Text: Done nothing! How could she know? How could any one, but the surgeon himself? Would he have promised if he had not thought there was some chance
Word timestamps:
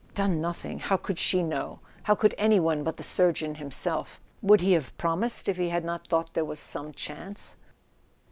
Done 0.15 0.41
nothing! 0.41 0.79
How 0.79 0.97
could 0.97 1.19
she 1.19 1.43
know? 1.43 1.79
How 2.05 2.15
could 2.15 2.33
any 2.39 2.59
one, 2.59 2.83
but 2.83 2.97
the 2.97 3.03
surgeon 3.03 3.53
himself? 3.53 4.19
Would 4.41 4.61
he 4.61 4.71
have 4.73 4.97
promised 4.97 5.47
if 5.47 5.57
he 5.57 5.69
had 5.69 5.85
not 5.85 6.07
thought 6.07 6.33
there 6.33 6.43
was 6.43 6.59
some 6.59 6.91
chance 6.91 7.55